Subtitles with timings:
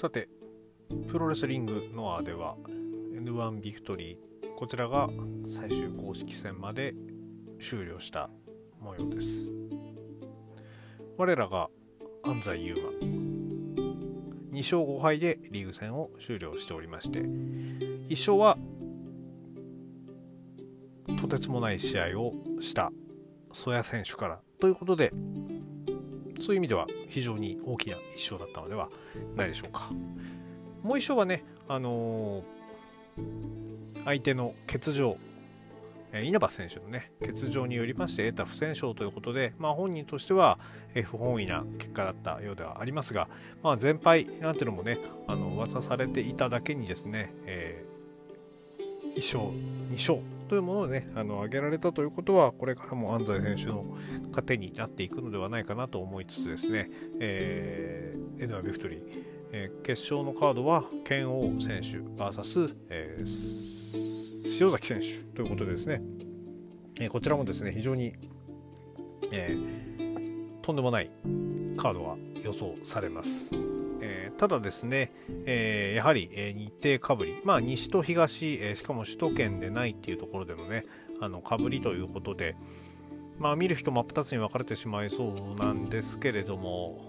[0.00, 0.30] さて、
[1.08, 2.56] プロレスリングノアでは
[3.12, 5.10] N1 ビクトリー、こちらが
[5.46, 6.94] 最終公式戦まで
[7.60, 8.30] 終了した
[8.80, 9.52] 模様です。
[11.18, 11.68] 我らが
[12.22, 18.56] 安西優真、2勝5敗でリーグ戦を終了しておりまして、1勝は
[21.20, 22.90] とてつもない試合をした
[23.52, 25.12] 曽谷選手からということで、
[26.40, 28.88] そういう意味では非常に大きな1勝だったのでは
[29.36, 29.90] ないでしょうか。
[30.82, 35.16] もう1勝はね、あのー、相手の欠場、
[36.12, 40.58] え稲葉選手のね、欠場によりまして得た不戦勝ということで、まあ、本人としては、
[40.94, 43.28] え不本意な結果だったようではありますが、
[43.62, 44.98] まあ、全敗なんていうのもね、
[45.28, 49.52] あの噂されていただけにですね、えー、1勝、
[49.90, 53.96] 2勝というものをね、あの挙げられたということは、これからも安西選手の
[54.32, 59.00] 糧になっていくのではないかなと思いつつですね、えー、エドワビクトリー、
[59.52, 66.02] えー、決勝のカードは剣王選手 VS、えー、塩崎選手ということでですね、
[66.98, 68.16] え、こちらもですね非常に、
[69.30, 69.56] え、
[70.62, 71.12] とんでもない
[71.76, 73.52] カードが予想されます。
[74.40, 75.12] ただですね、
[75.44, 80.86] えー、やはり、え、日程かぶり、まあ、西と東、えしかも首都圏でないっていうところでのね、
[81.20, 82.56] あのかぶりということで、
[83.38, 87.04] まあ、見る人真っ二つに分かれてしまいそうなんですけれども、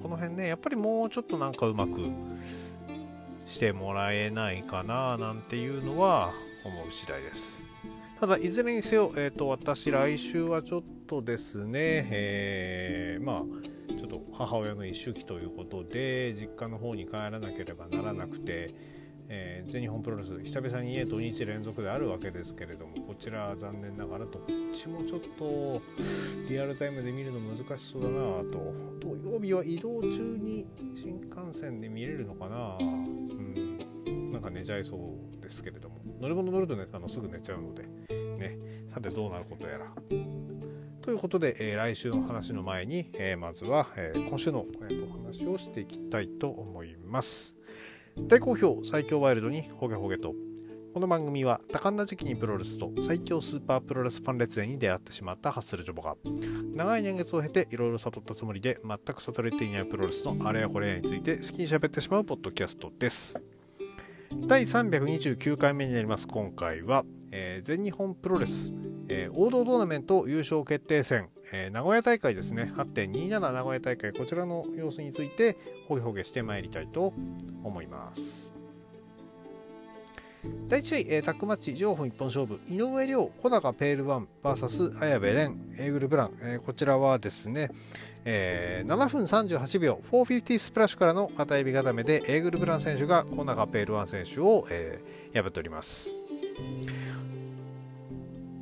[0.00, 2.08] この辺ね、やっぱりもうちょっとなんかうまく
[3.46, 7.60] してもらえないかななんていうのは思う次第です。
[8.20, 13.42] ただ、いずれにせよ、えーと、私、来週はちょっとですね、えー、まあ、
[13.88, 18.74] ちょっと母親の一周期ということで、実家の方に帰らなければならなくて、
[19.28, 25.80] えー、全日本プロレス久々に家土日連続であるわけですけれどもこちら残念ながらとこっちもちょっと
[26.48, 28.14] リアルタイムで見るの難しそうだな
[28.52, 28.74] と。
[29.00, 32.76] 土曜日は移動中に新幹線で見れるのかな。
[32.80, 34.32] うん。
[34.32, 35.96] なんか寝ちゃいそうですけれども。
[36.20, 37.86] 乗り物乗るとねあのすぐ寝ちゃうので。
[38.38, 38.58] ね。
[38.88, 39.92] さてどうなることやら。
[41.14, 47.54] ということで、えー、来週の話の前に、えー、まずは、えー、今週の、えー、お話をしていきたいと思います。
[48.18, 50.34] 大好評最強ワイルドにホゲホゲと
[50.92, 56.16] この番組は多感な時期にプロレスと最強スーパープロレスファン列伝に出会ってしまったハッスルジョボが
[56.74, 63.40] 長い年月を経ていろいろ悟ったつもりで全く悟れていないプロレスのあれやこれやについて好きに喋ってしまうポッドキャストです
[64.48, 68.74] 第329回目になります今回は、えー、全日本プロレス、
[69.08, 71.28] えー、王道トーナメント優勝決定戦。
[71.52, 75.56] えー、名古屋大会ですね、8.27名古屋大会、こちらの様子について、
[75.88, 77.12] ほげほげしてまいりたいと
[77.62, 78.52] 思います。
[80.68, 87.70] 第1試合、えー、タックマッチ上分一本勝負、井上涼、小高ペールワン VS 綾部蓮、エーグルブラン、えー、こちらはですね、
[88.24, 96.12] えー、7分38秒、450スプラッシュからの片指固めで、エーグルブラン選手が小高ペールワン選手を、えー、破っております。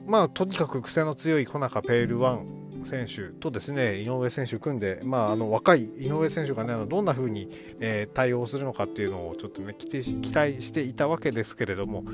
[0.06, 7.48] まあ、とにかく癖の強い小中ペールワン選手とですね井上選手組んで、まあ、あの若い井上選手がねどんな風に、
[7.80, 9.86] えー、対応するのかっていうのをちょっとね期
[10.32, 12.04] 待していたわけですけれども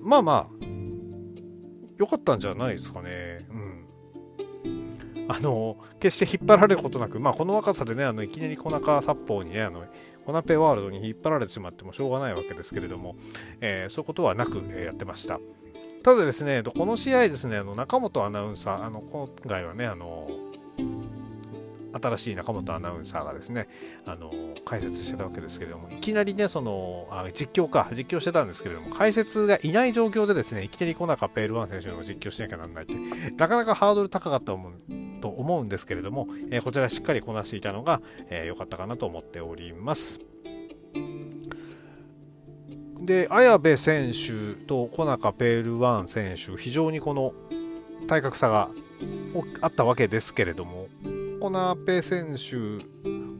[0.00, 0.64] まあまあ
[1.98, 3.46] 良かったんじゃないですかね。
[3.50, 3.74] うん
[5.26, 9.84] あの決して引っ張られることなく、まあ、この若さでねあのいきなり小中殺法にねあの
[10.26, 13.16] コナペワールドに引っ張られてしまってもしょうがないわけですけれども、
[13.62, 15.40] えー、そういうことはなく、えー、やってました。
[16.04, 20.28] ただですね、この試合ですね、あの中本アナウンサー、あの今回はね、あの
[21.98, 23.68] 新しい中本アナウンサーがですね、
[24.04, 24.30] あの
[24.66, 32.94] 解説してたわけですけれども、いきなりね、そのあ実況か、実況してたんですけれども、解説がいない状況でですね、いきなり小中ペールワン選手の実況しなきゃなんないって、
[33.38, 34.52] なかなかハードル高かった
[35.22, 40.20] と思うんですけれども、えー、こちらしっかりこなしていたのが良、えー、かったかなと思っております。
[43.04, 47.32] で、綾部選手と小中ペールワン選手、非常にこの
[48.06, 48.70] 体格差が
[49.60, 50.88] あったわけですけれども、
[51.40, 52.84] コナペ選手、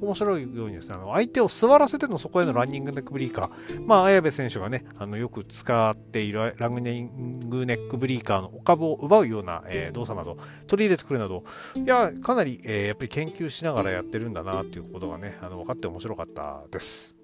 [0.05, 10.37] 面白いようにですね、あの相手を座らせてのそこへのランニングネックブリーカー、まあ、綾部選手がね、あのよく使っているランニングネックブリーカーのお株を奪うような、えー、動作など
[10.67, 11.45] 取り入れてくるなど、
[11.77, 17.17] いや、かなり、えー、やっぱり研究しながらやってるんだなっていうことがね、あの分かって面白かったです。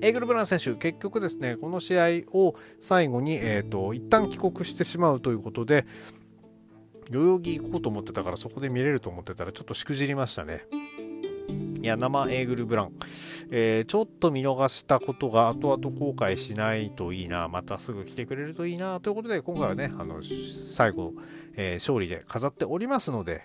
[0.00, 5.84] エーグル・ブラン選手、結局ですね、この試合を最後に、えーと、一旦帰国してしまうということで、
[7.10, 10.64] 代々木行こうと思ってたからそこで見れると思ってたらちょっとしくじりましたね。
[11.82, 12.92] いや、生エーグル・ブラン、
[13.50, 19.00] えー、ちょっと見逃したことが後々後悔しないといいな、またすぐ来てくれるといいな。
[19.00, 21.12] ということで、今回はね、あの最後、
[21.56, 23.42] えー、勝利で飾っておりますので、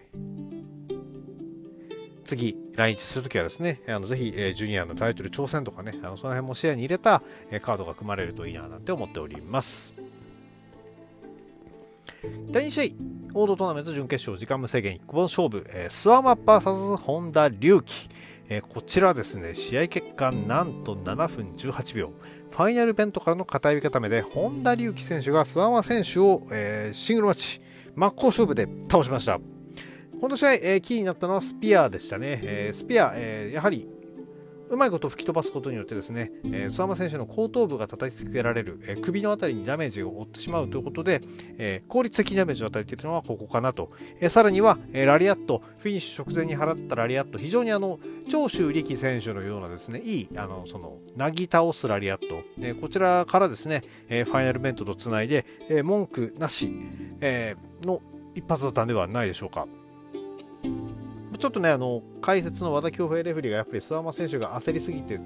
[2.27, 9.95] 次、来日するときはですね、あのぜひ、えー、ジュニアのタイトル挑戦とかね、あのその辺も視野に入れた、えー、カードが組まれるといいななんて思っております。
[12.51, 12.93] 第2試
[13.33, 18.09] 合、オードトーナメント準決勝、時間無制限1本勝負、えー、スワマ VS 本田隆起。
[18.49, 22.11] えー、こちらですね、試合結果なんと7分18秒。
[22.51, 27.61] ファイナルベントからの片指固めで、本田隆起選手が諏訪間選手を、えー、シングルマッチ、
[27.95, 29.39] 真っ向勝負で倒しました。
[30.19, 32.39] この試合、えー、キーになったのはスピアでしたね。
[32.43, 33.87] えー、スピア、えー、やはり
[34.69, 41.21] うまいこと吹き飛ばすことによってですね、えー、諏訪間選手の後頭部が叩きつけられる、えー、首のあたりにダメージを負ってしまうということで、
[41.57, 43.91] えー、効率的ダメージを与えているのはここかなと。
[44.19, 47.99] えー、さらには、えー、ラリアット、フィニッシュ直前に払ったラリアット、非常にあの
[48.29, 56.73] 長州力選手のようなですね、いい、あのその、なぎ倒すラリアット、えー、こちらからですね、えー、ファイナルベントとつないで、えー、文句なし、
[57.21, 58.01] えー、の
[58.35, 59.67] 一発だったんではないでしょうか。
[61.39, 65.19] ちょっとね、あの、解説の和田恭平レフェリーがやっぱり諏訪間選手が焦りすぎて、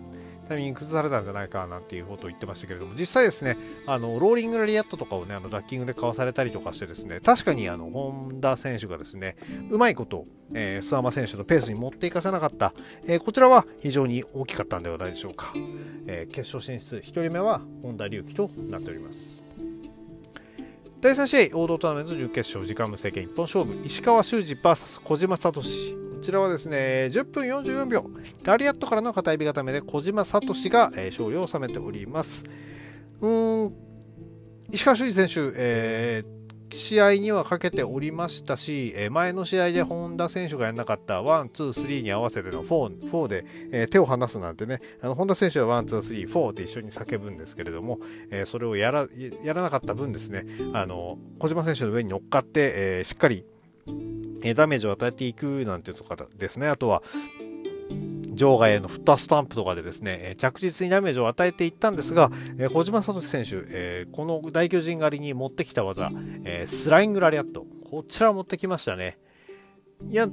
[0.51, 9.37] タイミング崩されたんじゃないかなんていうことを言ってましたけれども、実際ですね、あの、ローリングラリアットとかをね、あの、ダッキングでかわされたりとかしてですね、確かにあの、本田選手がですね、
[9.69, 12.73] うまいこと、えー、諏訪間選手のペースに持っていかせなかった、
[13.05, 15.53] えー、こちらは非常に大きかったんではないでしょうか。
[16.07, 19.45] えー、決勝進出、1人目は本田隆起となっております。
[20.99, 26.00] 第3試合、王道トーナメント準決勝、時間無制限一本勝負、石川修司 VS 小島聡。
[26.21, 28.05] こちらはですね、10分44秒、
[28.43, 32.43] ラリアットからの片指固めで小島聡が、えー、勝利を収めております。
[33.21, 33.73] うーん、
[34.69, 36.41] 石川修司選手、えー
[36.73, 49.09] 試合にはかけておりましたし、前の試合で本田選手がやらなかった1、2、3に合わせての4、4で、え手を離すなんてね、あの本田選手は1、2、3、4って一緒に叫ぶんですけれども、えそれをやら
[49.43, 53.43] やらなかった分ですね、あの小島選手の上に乗っかって、えしっかり
[54.55, 57.03] ダメージを与えていくなんていうとかですね、あとは、
[58.33, 62.31] 場外へのフットスタンプとかでですね、着実にダメージを与えていったんですが、
[62.73, 66.11] 小島聡選手、この大巨人狩りに持ってきた技、
[66.65, 69.17] スライングラリアット、こちらを持ってきましたね。
[70.09, 70.27] いや、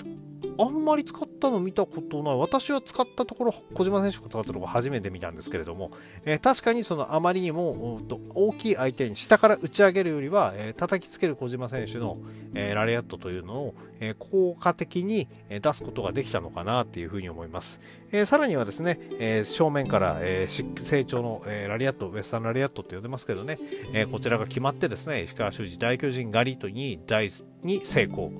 [0.56, 2.36] あんまり使ったの見たことない。
[2.36, 5.90] 私は使ったところ、小島選手が使ったところ初めて見たんですけれども、
[6.24, 8.00] えー、確かにそのあまりにも
[8.34, 12.18] 大きい相手に下から打ち上げるよりは、えー、叩きつける小島選手の、
[12.54, 17.80] えー、ラリアットというのを、え効果的に出すことができたのかなっていうふうに思います。
[18.12, 23.58] えさらにはですね、え正面から、え成長の、えラリアット、ウエスタンラリアットって呼んでますけどね、
[23.92, 27.28] えこちらが決まってですね、石川修司大巨人狩りとに大
[27.64, 28.30] に成功。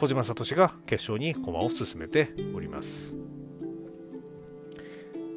[0.00, 3.14] 小島聡が決勝に駒を進めております。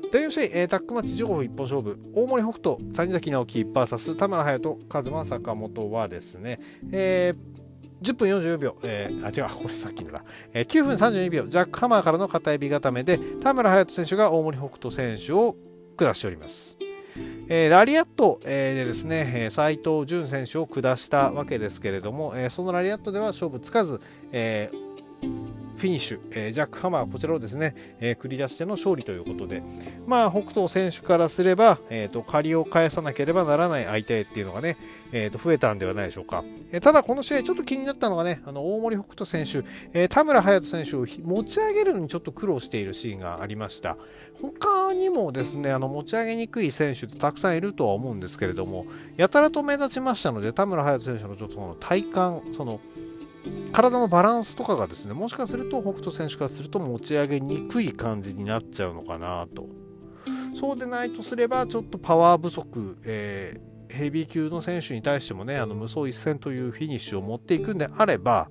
[0.10, 6.62] 第4試合、えー、タックマッチ15分一本勝負、大森北斗、谷崎直樹 VS 田村隼人、和馬坂本はですね、
[6.94, 10.24] えー、10分44秒、えー、あ、違う、 これさっきのだ、
[10.54, 15.58] えー、9分32秒、ジャックハマーからの片指固めで、田村隼人選手が大森北斗選手を
[15.98, 16.78] 下しております。
[17.48, 24.02] えー、ラリアット、えー、でですね、斉藤潤選手を下したわけですけれども、えー、そのラリアットでは勝負つかず、
[24.32, 24.70] え
[25.76, 29.64] フィニッシュ、えジャック・ハマー、こちらをですね、え繰り出しての勝利ということで、
[30.06, 34.78] まあ、北斗選手からすれば、えーと、借りを返さなければならない相手っていうのがね、
[35.12, 36.44] えーと、増えたんではないでしょうか。
[36.72, 43.98] えただ、この試合、ちょっと気になったのがね、あの大森北斗選手、え田村隼人選手を持ち上げるのにちょっと苦労しているシーンがありました。
[44.42, 48.86] 他にもですね、あの持ち上げにくい選手ってたくさんいるとは思うんですけれども、
[49.18, 52.04] やたらと目立ちましたので、田村隼人選手のちょっとその体
[52.42, 52.80] 幹、その
[53.72, 59.68] 体のバランスとかがですね、もしかすると北斗選手からすると持ち上げにくい感じになっちゃうのかなと。
[60.54, 68.50] そうでないとすれば、ちょっとパワー不足、えー、ヘビー級の選手に対してもね、あの無双一戦というフィニッシュを持っていくんであれば、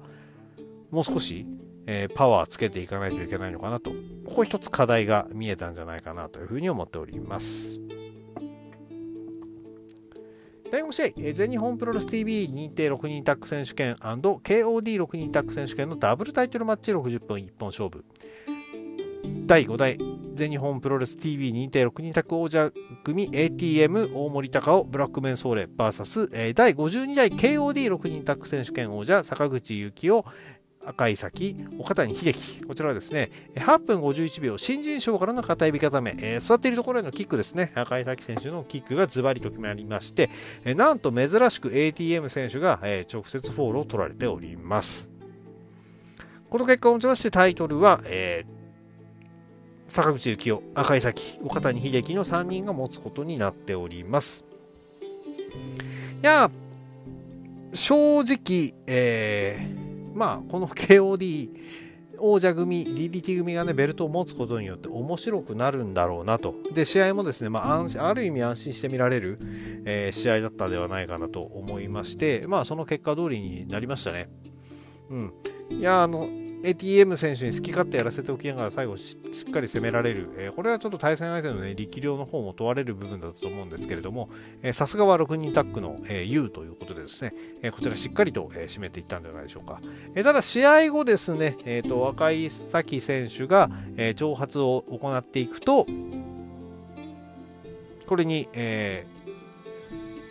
[0.91, 1.47] もう少し
[1.87, 3.91] えー、パワーつけていかないといけないのかなと、
[4.25, 7.81] ここ一つ課題が見えたんじゃないかなというふうに思っております。
[10.73, 18.07] 第5試合、全日本プロレス TV 認定6人タッグ選手権 &KOD6 人タッグ選手権のダブルタイトルマッチ60分1本勝負。
[19.45, 19.99] 第5代
[20.35, 22.71] 全日本プロレス TV 認定6人タッグ王者
[23.05, 30.23] 組 ATM 大森隆夫ブラックメンソーレ VS 第52代 KOD6 人タッグ選手権王者坂口幸雄
[30.85, 32.65] 赤い先、岡谷秀樹。
[32.65, 40.31] こちらはですね、8分51秒、新人賞からの片指固め、えー、座っているところへのキックですね、赤い先選手のキックがズバリと決まりまして、
[40.65, 45.09] えー、なんと珍しく ATM 選手が、えー、直接フォールを取られております。
[46.51, 54.45] この結果をもちましてタイトルは、えー、坂口幸雄、赤い先、岡谷秀樹の3人が持つことになっております。
[56.23, 56.51] いや
[57.75, 59.82] 正直、えー、
[60.15, 61.51] まあ、この KOD
[62.25, 66.55] 王者組、DDT 組がね、ベルトを持つことによって面白くなるんだろうなと。
[66.73, 69.39] で、試合もですね、まあ、安ある意味安心して見られる、
[69.85, 74.29] えー、試合だったんではないかなと思いまして、まあ、その結果通りになりましたね。
[75.11, 75.33] うん。
[75.71, 76.29] いや、あの、
[76.65, 79.17] ATM 選手に好き勝手やらせておきながら最後し
[79.49, 84.29] っかり攻められる、えー、これはちょっと対戦相手の、ね、力量の方も問われる部分だったと思うんですけれども、
[84.73, 89.81] さすがは6人タッグの、えー、U ということでですね、えー、こちらしっかりと、えー、締めていったんではないでしょうか。
[90.15, 95.87] えー、ただ試合後ですね、えーと、若い崎選手が、えー、挑発を行っていくと、
[98.07, 99.07] これに、え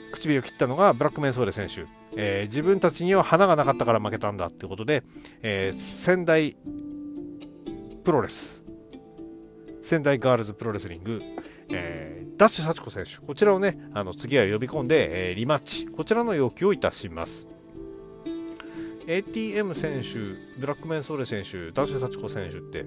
[0.09, 2.00] ー、唇を切ったのがブラックメンソーレ選手。
[2.15, 5.03] えー、自分たちには花がなかったから負けたんだってことで、
[5.41, 6.55] えー、仙台
[8.03, 8.63] プロレス、
[9.81, 11.21] 仙台ガールズプロレスリング、
[11.69, 17.47] えー、ダッシュ幸子選手、こちらをね、あの次は呼び込んで、えー、リマッチ、こちらの要求をいたします。
[19.07, 20.19] ATM 選手、
[20.59, 22.85] ブラックメンソーレ選手、ダッシュ幸子選手って、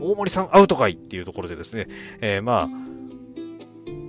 [0.00, 1.86] 大森さんアウトかいっていうところでですね、
[2.20, 2.68] えー、まあ、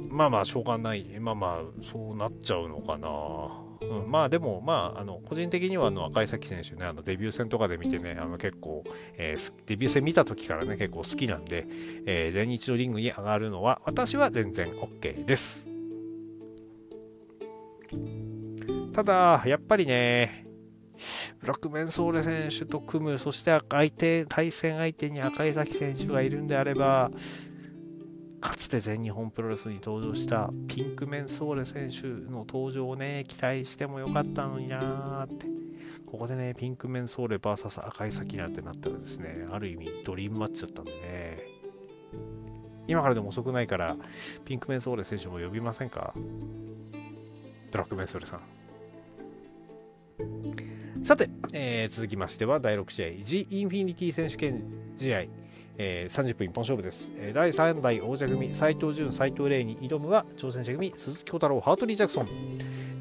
[0.09, 1.05] まあまあ、しょうがない。
[1.19, 3.64] まあまあ、そうなっちゃうのかな。
[3.81, 8.83] うん、まあでも、まあ、あの個人的にはあの赤井崎選手ね、あのデビュー戦とかで見てね、あの結構、
[9.17, 11.67] えー、デビュー戦見た時からね、結構好きなんで、
[12.05, 15.67] えー、全日のリングに上がるのは、私は全然 OK です。
[18.93, 20.45] ただ、やっぱりね、
[21.41, 27.19] ブラックメンソーレ選手と組む、そして相手、対戦相手に赤井崎選手がいるんであれば、か
[28.65, 35.45] つて全日本プロレスに登場したピンクメンソーレ選手の登場をね、期待してもよかったのになーって。
[36.07, 41.37] ここでね、ピンクメンソーレ VS 赤い先なんてなったらですね、ある意味ドリームマッチだったんでね、
[42.87, 43.95] 今からでも遅くないから、
[44.45, 46.15] ピンクメンソーレ選手も呼びませんか？
[47.71, 48.41] ブラックメンソーレさん。
[51.03, 54.63] さて、えー、続きましては第6試合、G インフィニティ選手権
[54.97, 55.25] 試合。
[55.77, 57.11] えー、30分一本勝負です。
[57.17, 62.27] えー、第3代王者組、斎藤潤、斎藤麗に挑むは、挑戦者組、鈴木小太郎、ハートリー・ジャクソン。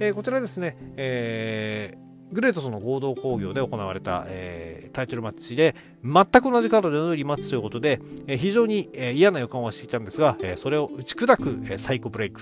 [0.01, 12.41] えー、こちらですね、えー、グレートとの合同興行で行われた、えー、タイトルマッチで、全く同じカードでのリマッチということで、えー、非常に、えー、嫌な予感はしていたんですが、えー、それを打ち砕く、えー、サイコブレイク。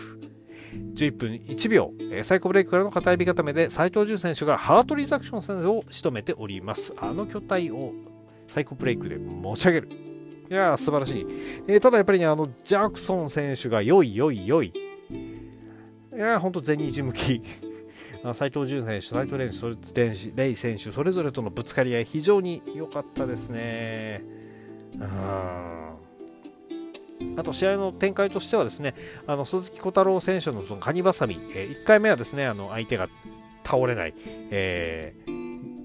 [0.95, 6.95] 11分1秒、えー、サイコブレイクからの片指固めで斎藤潤選手がハートリー・ザクション選手を仕留めております。
[6.97, 7.93] あの巨体を
[8.47, 10.12] サイコブレイクで持ち上げる。
[10.53, 11.27] いや素晴らしい。
[11.67, 14.71] えー、ただやっぱりね、あの、ジャクソン選手が良い、良い、良い。
[16.15, 17.41] いやほんと全日向き。
[18.35, 19.47] 斎藤潤選手、斎藤レ
[20.51, 24.23] イ選手、それぞれとのぶつかり合い、非常に良かったですね。
[25.01, 25.95] あ
[27.43, 28.95] と試合の展開としてはですね、
[29.27, 33.09] あの鈴木小太郎選手のそのカニバサミ、えー、1回目はですね、あの相手が
[33.65, 34.13] 倒れない、
[34.51, 35.81] えー、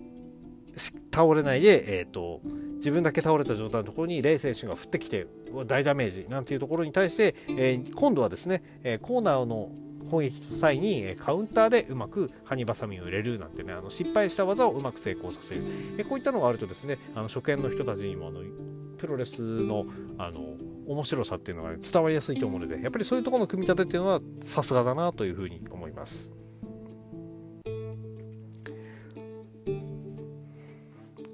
[1.15, 2.41] 倒れないで、えっ、ー、と、
[2.77, 5.27] 自分だけ倒れた状態のところにレイ選手が降ってきて
[5.65, 9.72] 大ダメージなんていうところに対して、えー、今度はですね、えコーナーの
[10.10, 15.63] 攻撃の際にカウンターでうまくハニバサミを入れるなんてねあの失敗した技をうまく成功させる、
[15.98, 18.41] えこういったのがあるとですねあの初見の人たちにもあの
[18.98, 19.86] プロレスの
[20.17, 20.55] あの
[20.88, 26.37] 面白さっていうのが、ね、伝わりやすいと思うのでやっぱりそういうところの組み立てっていうのはさすがだなというふうに思います。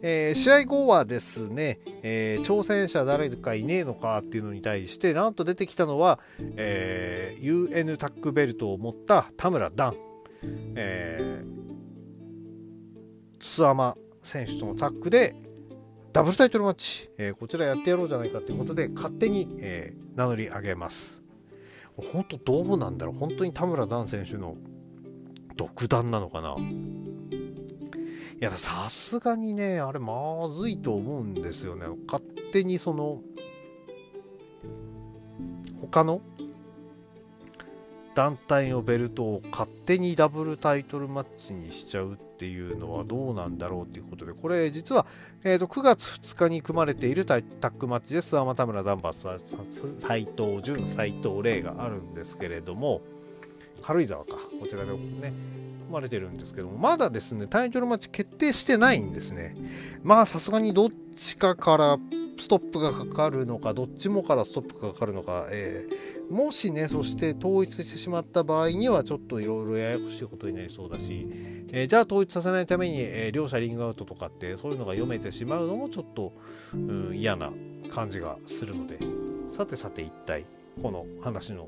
[0.06, 6.20] えー、試合後はですね、えー、挑戦者誰かいねえのかっていうのに対して、なんと出てきたのは、
[6.58, 9.96] えー、UN タックベルトを持った田村段、
[10.76, 15.36] えー、ツアマ選手とのタッグで、
[16.12, 21.24] ダブルタイトルマッチ、えー、こちらやってやろうじゃないかということで、勝手に、えー、名乗り上げます。
[21.96, 23.16] 本当どうなんだろう。
[23.16, 24.58] 本当に田村段選手の
[25.56, 26.58] 独断なのかな。
[28.44, 31.86] いや、さすがにね、あれまずいと思うんですよね。
[32.06, 32.22] 勝
[32.52, 33.22] 手にその、
[35.80, 36.20] 他の
[38.16, 45.06] 団体のベルトを勝手にダブルタイトルマッチにしちゃうっていうのはどうなんだろうっていうことで、これ実は、
[45.46, 49.26] えー、と9月2日に組まれているタッグマッチで諏訪田村ダンバス
[50.00, 53.04] 斎藤潤、斎藤麗があるんですけれども、
[53.86, 59.56] 軽井沢か、こちらでね組、まれてるんですけども、まだですね、タイトルマッチ決定してないんですね。
[60.04, 61.98] まあ、さすがにどっちかから
[62.38, 71.28] ストップがかかるのか、どっちもからストップがかかるのか、えー、もしね、そして統一してしまった場合には、ちょっといろいろややこしいことになりそうだし、
[71.72, 76.34] えー、じゃあ統一させないために、えー、両者リングアウトとかって、そういうのが読めてしまうのもちょっと、
[76.74, 77.52] うん、嫌な
[77.94, 78.98] 感じがするので、
[79.52, 80.46] さてさて一体、
[80.82, 81.68] この話の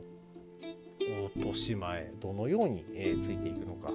[1.36, 3.92] 落とし前どのように、えー、ついていくのか、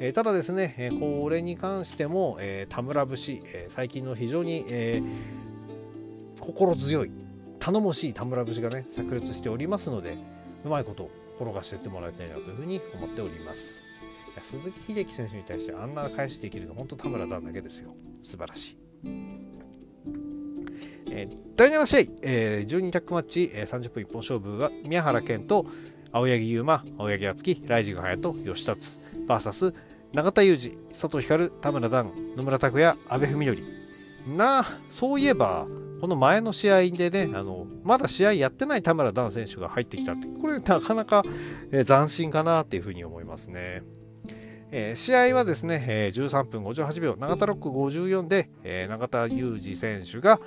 [0.00, 7.10] えー、ただですね、えー、これに関しても、えー、田村節、えー、最近の非常に、えー、心強い
[7.58, 10.18] 頼もしい田村節がね炸裂しておりますので
[10.64, 13.82] うまいこと転がしていってもらいたいなというふうに思っております。
[14.42, 17.94] 鈴木秀樹選手に対してあんな返しできるの本当田村段だけですよ。
[18.22, 18.78] 素晴らしい。
[21.08, 25.66] えー、第7試合、えー、12タックマッチ、えー、30分一本勝負は宮原健と
[26.16, 29.74] 青柳優馬、青柳敦樹、ライジング隼人、吉達 VS
[30.14, 33.62] 永田裕二、佐藤光、田村段、野村拓也、阿部文則。
[34.26, 35.66] なあ、そういえば、
[36.00, 41.22] この前の試合でね、あのまだ試合やってない田村段選手が入ってきたって、これなかなか、
[41.70, 43.82] えー、斬新かなっていうふうに思いますね。
[44.70, 50.40] えー、試合はですね、えー、13分58秒、永田ロック54で、えー、永田裕二選手が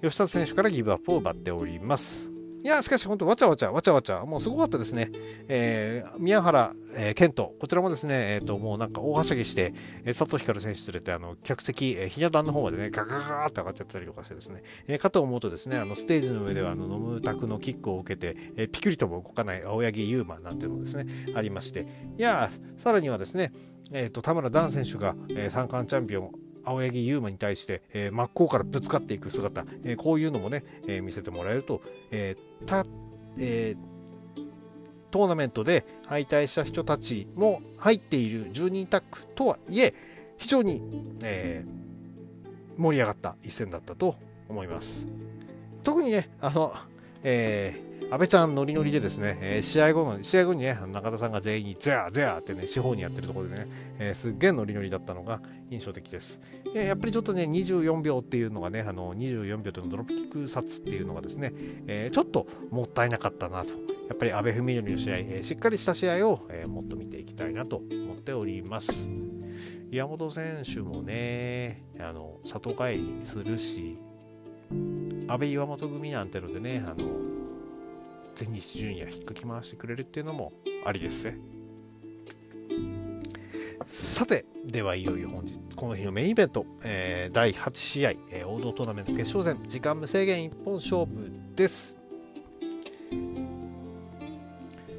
[0.00, 2.37] 吉田選手からギブアップを奪っております。
[2.62, 5.10] いや、しかし本当、わちゃわちゃ、わちゃわちゃ、もうすごかったですね。
[5.48, 9.72] えー、宮原、えー、健人、こちらもですね、えっ、ー、と、もうなんか大はしゃぎして、
[10.04, 21.86] えー、佐藤光選手連れて、あの、客席、えー、ひな壇の方までね、ガガガーって上がっちゃったりとかしてですね、えー、かと思うとですね、あの、ステージの上では、あの、ノムタクのキックを受けて、えー、ピクリとも動かない青柳優馬なんていうのもですね、ありまして、
[22.18, 23.52] いや、さらにはですね、
[23.92, 26.32] えっ、ー、と、田村段選手が、えー、三冠チャンピオン、
[26.68, 32.84] 青柳優馬に対して、えー、真っ向からぶつかっていく姿、えー、こういうのもね、えー、見せてもらえると、え、た
[33.38, 33.76] え、
[35.10, 39.94] トーナメントで敗退した人たちも入っている10人タッグとはいえ
[40.36, 40.82] 非常に、
[41.22, 41.64] え、
[42.76, 44.16] 盛り上がった一戦だったと
[44.48, 45.08] 思います。
[45.82, 46.74] 特にね、あの、
[47.22, 56.40] えー、安倍ちゃんノリノリでですね、えー、試合後の、試合後にね、中田さんが全員にゼアゼアってね、四方にやってるところでね、えー、すっげえノリノリだったのが印象的です。
[56.72, 61.52] やっぱりちょっとね、24秒っていうのがね、あの24秒というのドロップキック札っていうのがですね、
[61.86, 63.72] えちょっともったいなかったなと。
[64.08, 69.10] やっぱり阿部文則の試合、えしっかりした試合を、えもっと見ていきたいなと思っております。
[69.90, 73.98] 岩本選手もね、あの里帰りするし、
[75.28, 77.27] 阿部岩本組なんてのでね、あの
[78.38, 80.52] 全日ジュニア引っかき回してくれるっていうのも
[80.86, 81.38] ありですね。
[83.84, 91.96] さて、ではいよいよ本日、この日のメインイベント、えー、第8試合、えー、王道トーナメント決勝戦、時間無制限一本勝負です。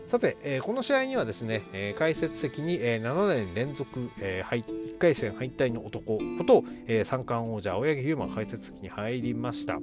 [0.06, 9.80] さて、えー、この試合にはですね、えー、解説席に、えー、7年連続、えー、1回戦敗退の男こと、えー、三冠王者青柳優馬解説席に入りました。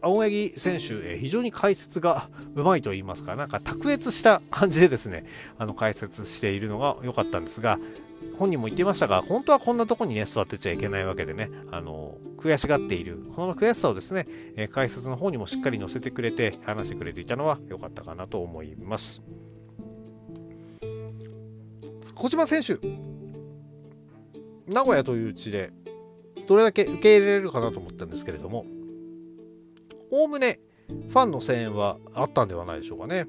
[0.00, 5.24] 青柳選手、非常に解説がうまいと言いますか、なんか卓越した感じでですね、
[5.58, 7.78] あの解説しているのが良かったんですが、
[8.38, 19.22] 本人も言ってましたが、本当はこんなとこにね、座ってちゃいけないわけでね、あの、悔しがっている、この悔しさをですね、え解説の方にもしっかり載せてくれて、話してくれていたのは良かったかなと思います。
[22.14, 22.78] 小島選手、
[24.66, 25.72] 名古屋という地で、
[26.46, 28.66] どれだけ受け入れられるかなと思ったんですけれども、
[30.10, 33.26] おおむねファンの声援はあったんではないでしょうかね。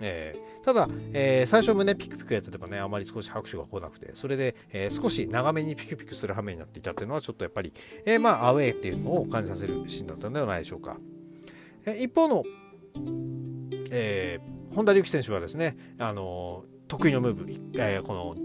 [0.00, 7.72] えー、ただ、えー、最初胸ピクピクやっててもね、あまり少し拍手が来なくて、それで、えー、少し長めにピクピクする羽目になっていたというのは、ちょっとやっぱり、
[8.06, 10.96] えまあ、アウェーっていうのを感じさせるシーンだったのではないでしょうか。
[11.86, 12.44] え一方の、
[13.90, 14.38] え
[14.74, 17.46] 本田隆起選手はですね、あの得意のムーブ、
[17.78, 18.36] えこの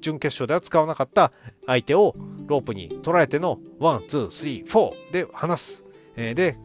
[0.00, 1.32] 準決勝では使わなかった
[1.66, 2.14] 相手を
[2.46, 5.84] ロープに捉えての one、two、three、four で離す。
[6.16, 6.56] えで、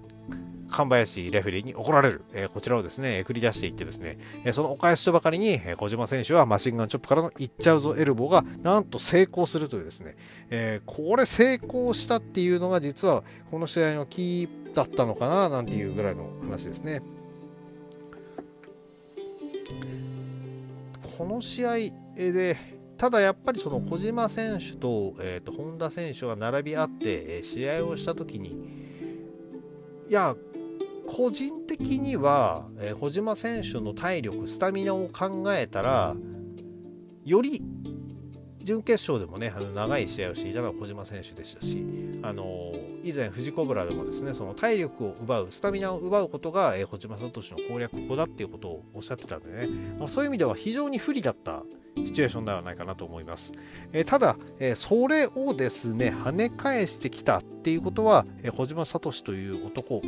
[0.69, 10.15] 神林レフェリーに怒られる、えー、こちらをですね、繰り出していってですね、えー、そのお返しとばかりに、えー、小島選手はマシンガンチョップからのいっちゃうぞエルボーがなんと成功するというですね、
[10.49, 17.01] えこれ成功したっていうのが実はこの試合のキーだったのかななんていうぐらいの話ですね。
[21.17, 21.75] この試合
[22.15, 22.57] で
[22.97, 28.55] ただやっぱりその小島選手と,、えー、と本田選手が並び合って、え試合をした時に
[30.09, 30.35] いや
[31.07, 36.15] 個人的には、えー、小島選手の体力、スタミナを考えたら、
[37.25, 37.61] より
[38.63, 41.83] 準決勝でもね、あの長い試合をしていたのは小島選手でしたし、
[42.21, 49.67] あの、以前、富士コブラでもですね、その体力を奪う、スタミナを奪うことが、えー、小島聡の攻略法だっていうことをおっしゃってたんでね、
[49.97, 51.63] まあ、そういう意味では非常に不利だった
[52.05, 53.53] シチュエーションではないかなと思います。
[53.93, 60.01] え、ただ、え、それをですね、跳ね返してきたっていうことは、え、小島聡という男、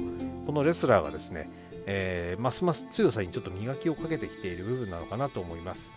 [0.46, 1.50] このレスラーがですね、
[1.92, 5.92] えー、ますます強さにちょっと磨きをかけてきている部分なのかなと思います。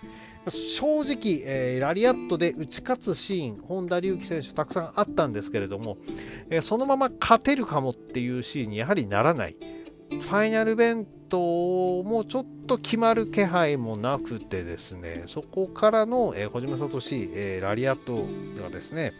[0.49, 5.99] 正直、えー、ラリアットで打ち勝つシーン、本田隆起選手たくさんあったんですけれども、
[6.49, 9.57] えー、そのまま勝てるかもっていうシーンにやはりならない。
[10.11, 16.89] ファイナルベントもちょっと決まる気配もなくてですね、そこからの、えー、小島聡、
[17.33, 18.27] えー、ラリアット
[18.63, 19.15] がですね、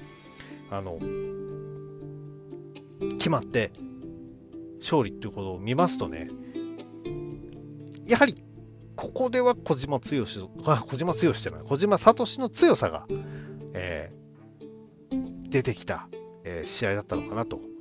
[0.71, 0.99] あの、
[3.17, 3.73] 決まって
[4.79, 6.29] 勝利っていうことを見ますとね、
[8.05, 8.35] やはり
[8.95, 10.05] ここでは小島剛、
[10.67, 13.07] あ小島剛じゃない、小島聡の強さが、
[13.73, 16.11] えー、出てきた、
[16.45, 17.72] えー、試合だったのかなと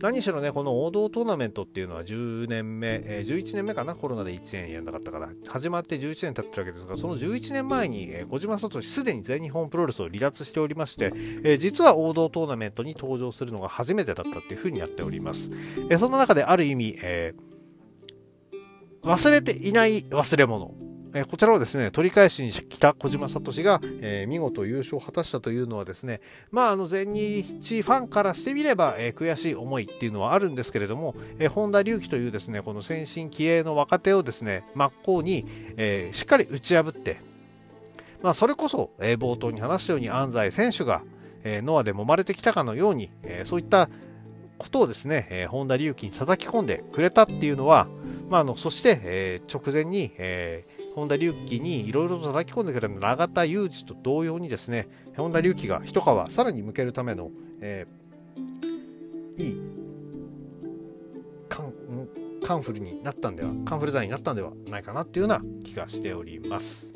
[0.00, 11.12] 何しろね、この王道トーナメントっていうのは10年目、えー、11年目かな、コロナで1年やんなかったから、始まって11年経ってるわけですが、その11年前に、えー、小島聡すでに全日本プロレスを離脱しておりまして、
[11.44, 15.50] えー、実は王道トーナメントに登場するのが初めてだったっていうふうになっております。
[15.90, 20.85] えー、その中である意味、えー、忘れていない忘れ物。
[21.18, 35.46] えこちらをですね、取り返しに来た小島聡が、え、見事優勝を果たしたというのはですね、まあ、あの、全日ファンからしてみれば、え、悔しい思いっていうのはあるんですけれども、え、本田隆起というですね、この先進気鋭の若手をですね、真っ向に、
[35.78, 37.16] えしっかり打ち破って、
[38.22, 41.00] まあ、それこそ、え冒頭に話したように安西選手が、
[41.44, 43.88] えノアで揉まれてきたかのように、えそういった
[44.58, 47.86] ことをですね、え本田隆起に叩き込んでくれたっていうのは、
[48.28, 57.30] まあ、あのそして、え直前に、えー本田隆起にいろいろと叩き込んでくれる永田裕二と同様にですね、本田隆起が一皮さらに向けるための、
[57.60, 59.60] えー、いい
[61.50, 62.08] カン
[62.42, 66.94] カンフルになったんでは、カンフル剤になったんではないかなっていうような気がしております。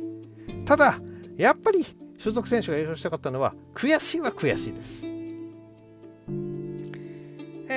[0.65, 0.99] ただ、
[1.37, 1.85] やっぱり
[2.17, 5.20] 所属選手が優勝したかったのは、悔しいは悔しいです。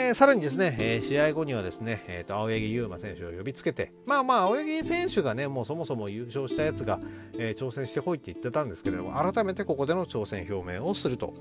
[0.04, 7.00] えー、さらにですね、えー、試合後にはですね、えーと、青柳優馬選手を呼びつけて、まあまあ、青柳選手がね、もうそもそも優勝したやつが、
[7.38, 11.34] えー、挑戦してこいって言ってたんですけれども、改めてここでの挑戦表明をすると。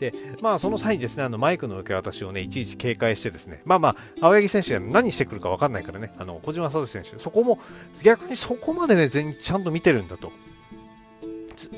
[0.00, 3.88] で、まあ、その際にですね、あのマイクの受け渡しをね、いちいち警戒してですね、まあま
[4.20, 7.58] あ、青柳選手が何してくるか分かんないからね、あの小島聡選手、そこも、
[8.02, 10.32] 逆にそこまでね、全員ちゃんと見てるんだと。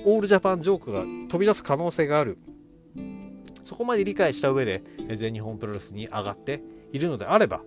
[0.04, 2.36] オールジャパンジョークが飛び出す可能性がある
[3.62, 4.82] そこまで理解した上で
[5.16, 7.62] 全日本プロレスに上がっているのであれば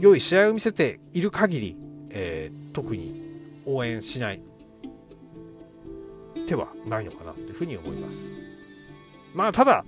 [0.00, 1.76] 良い試合を見せている限り、
[2.10, 3.22] えー、特に
[3.66, 4.42] 応援しない
[6.46, 8.34] 手はないのかなというふうに思います。
[9.34, 9.84] まあただ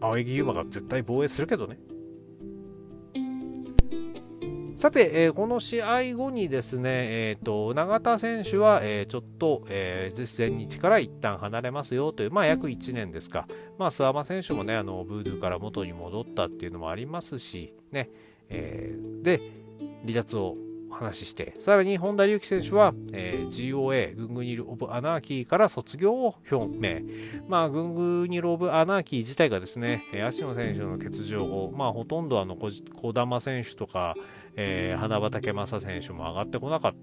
[0.00, 1.78] 青柳優馬が絶対防衛するけどね。
[4.86, 18.10] さて、えー、この試合後にですね、えーと、永田選手は、えー、ちょっと、えー、前日から一旦離れますよという、まあ、約1年ですか、まあ、諏訪間選手もね、あのブードゥーから元に戻ったっていうのもありますし、ね
[18.48, 19.40] えー、で、
[20.06, 20.54] 離脱を
[20.96, 27.00] 話して、さらに本田隆起選手は、えー、GOA、グングニル・オブ・アナーキーから卒業を表明。
[27.48, 32.82] まあ、グングニル・オブ・アナーキー自体がですね、足野選手の欠場後、まあ、ほとんどあの児
[33.12, 34.14] 玉選手とか、
[34.56, 36.94] えー、花畑正選手も上がってこなかっ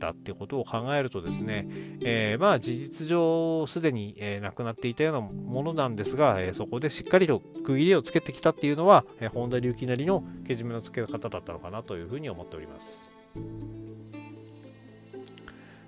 [0.00, 1.68] たってことを考えるとですね、
[2.00, 13.11] えー、まあ事実上すでに、えー、亡くなっていたようなものなんですが、えー、そこでしっかりと区切りをつけてきたっていうのは、えー、本田隆起なりのけじめのつけ方だったのかなというふうに思っております。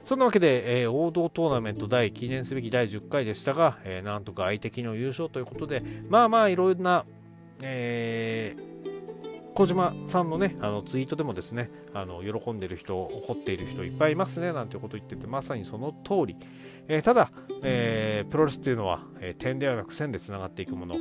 [0.05, 7.07] そんなわけで、えー、王道トーナメント第記念すべき第10回でしたが、えー、なんとか相手の優勝ということで、まあまあいろんな、
[7.63, 16.37] えー、小島さんのね、あのツイートでもですね、あの喜んでる人、怒っている人いっぱいいますね、なんてこと言ってて、まさにその通り。
[16.87, 17.31] えー、ただ、
[17.63, 20.97] えー、プロレスっていうのは、えー、点ではなく線でつながっていくもの。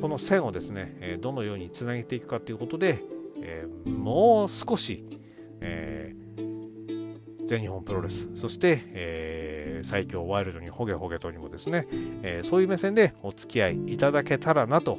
[0.00, 3.04] この線をですね、えどのようにつなげていくかということで、
[3.40, 5.17] えもう少し、
[5.60, 11.86] えー、全日本プロレス、そして、えー、最強ワイルドにホゲホゲとにもですね、
[12.22, 14.98] えー、そういう目線でお付き合いいただけたらなと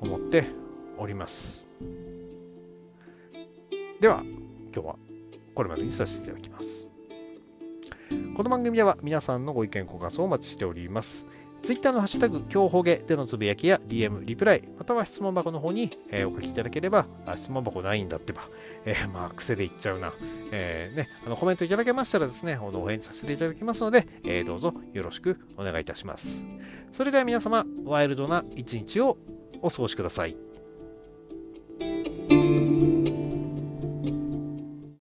[0.00, 0.46] 思って
[0.98, 1.68] おります。
[4.00, 4.22] では、
[4.74, 4.96] 今日は
[5.54, 6.88] これまでにさせていただきます。
[8.36, 11.26] この番組では皆さんのご意見、ご感想をお待ちしております。
[11.62, 18.48] Twitter のハッシュタグ、今日ほげでのつぶやきや DM、リプライ、または質問箱の方に、えー、お書きいただければ、あ質問箱ないんだってば、
[18.84, 20.14] えー、まあ、癖で言っちゃうな。
[20.52, 26.46] えー、ね、あのコメントいただけましたらですね、あのお返事させていただきますので、えどうぞよろしくお願いいたします。
[26.92, 29.18] それでは皆様、ワイルドな一日を
[29.60, 30.36] お過ごしください。